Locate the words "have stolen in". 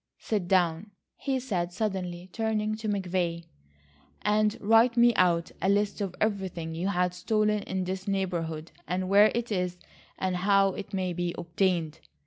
6.87-7.83